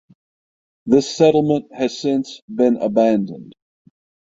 This 0.87 1.15
settlement 1.15 1.67
has 1.75 1.99
since 2.01 2.41
been 2.49 2.77
abandoned. 2.77 3.53